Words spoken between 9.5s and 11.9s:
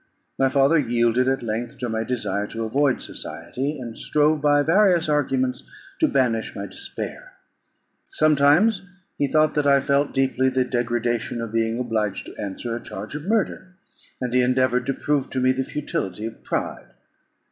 that I felt deeply the degradation of being